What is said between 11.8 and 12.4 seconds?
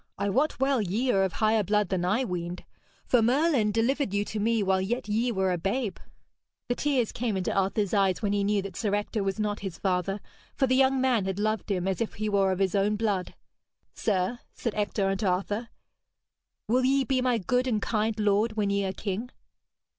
as if he